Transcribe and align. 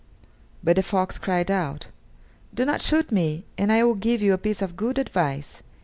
But 0.63 0.77
the 0.77 0.81
fox 0.81 1.19
cried 1.19 1.51
out: 1.51 1.89
"Do 2.55 2.65
not 2.65 2.81
shoot 2.81 3.11
me, 3.11 3.45
and 3.55 3.71
I 3.71 3.83
will 3.83 3.93
give 3.93 4.19
you 4.23 4.33
a 4.33 4.37
piece 4.39 4.63
of 4.63 4.75
good 4.75 4.97
advice! 4.97 5.61